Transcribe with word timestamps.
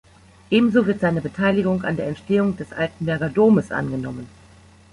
Ebenso 0.49 0.87
wird 0.87 0.99
seine 0.99 1.21
Beteiligung 1.21 1.83
an 1.83 1.95
der 1.95 2.07
Entstehung 2.07 2.57
des 2.57 2.73
Altenberger 2.73 3.29
Domes 3.29 3.71
angenommen. 3.71 4.27